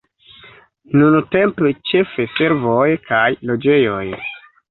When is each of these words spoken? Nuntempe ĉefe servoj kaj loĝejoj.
Nuntempe 1.01 1.73
ĉefe 1.91 2.25
servoj 2.39 2.87
kaj 3.11 3.27
loĝejoj. 3.51 4.03